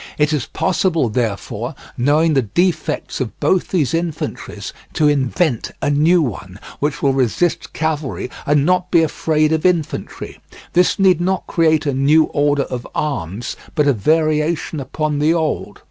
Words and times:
It 0.17 0.33
is 0.33 0.47
possible, 0.47 1.09
therefore, 1.09 1.75
knowing 1.95 2.33
the 2.33 2.41
defects 2.41 3.21
of 3.21 3.39
both 3.39 3.67
these 3.67 3.93
infantries, 3.93 4.73
to 4.93 5.07
invent 5.07 5.69
a 5.79 5.91
new 5.91 6.23
one, 6.23 6.57
which 6.79 7.03
will 7.03 7.13
resist 7.13 7.71
cavalry 7.73 8.31
and 8.47 8.65
not 8.65 8.89
be 8.89 9.03
afraid 9.03 9.51
of 9.53 9.63
infantry; 9.63 10.39
this 10.73 10.97
need 10.97 11.21
not 11.21 11.45
create 11.45 11.85
a 11.85 11.93
new 11.93 12.23
order 12.23 12.63
of 12.63 12.87
arms, 12.95 13.55
but 13.75 13.85
a 13.87 13.93
variation 13.93 14.79
upon 14.79 15.19
the 15.19 15.35
old. 15.35 15.79